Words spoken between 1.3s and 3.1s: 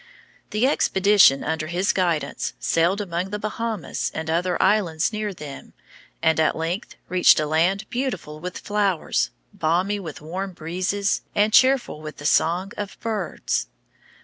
under his guidance sailed